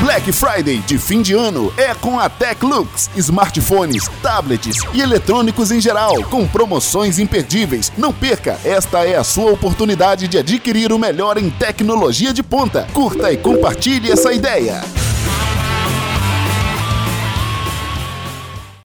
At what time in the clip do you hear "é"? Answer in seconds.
1.76-1.94, 9.04-9.16